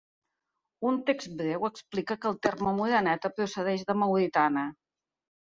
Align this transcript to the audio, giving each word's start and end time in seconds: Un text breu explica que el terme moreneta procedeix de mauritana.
Un 0.91 0.95
text 1.09 1.35
breu 1.41 1.67
explica 1.69 2.17
que 2.23 2.29
el 2.31 2.39
terme 2.47 2.73
moreneta 2.81 3.33
procedeix 3.37 3.87
de 3.93 3.99
mauritana. 4.01 4.67